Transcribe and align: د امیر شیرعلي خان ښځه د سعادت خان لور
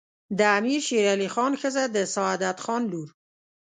د 0.37 0.39
امیر 0.57 0.79
شیرعلي 0.87 1.29
خان 1.33 1.51
ښځه 1.61 1.83
د 1.95 1.97
سعادت 2.13 2.57
خان 2.65 2.83
لور 2.91 3.09